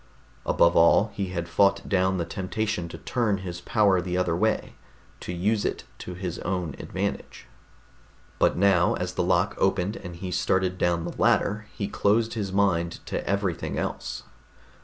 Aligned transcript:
Above 0.47 0.75
all, 0.75 1.11
he 1.13 1.27
had 1.27 1.47
fought 1.47 1.87
down 1.87 2.17
the 2.17 2.25
temptation 2.25 2.87
to 2.89 2.97
turn 2.97 3.37
his 3.37 3.61
power 3.61 4.01
the 4.01 4.17
other 4.17 4.35
way, 4.35 4.73
to 5.19 5.31
use 5.31 5.63
it 5.63 5.83
to 5.99 6.15
his 6.15 6.39
own 6.39 6.73
advantage. 6.79 7.45
But 8.39 8.57
now, 8.57 8.95
as 8.95 9.13
the 9.13 9.21
lock 9.21 9.53
opened 9.59 9.97
and 9.97 10.15
he 10.15 10.31
started 10.31 10.79
down 10.79 11.03
the 11.03 11.21
ladder, 11.21 11.67
he 11.77 11.87
closed 11.87 12.33
his 12.33 12.51
mind 12.51 12.99
to 13.05 13.23
everything 13.29 13.77
else. 13.77 14.23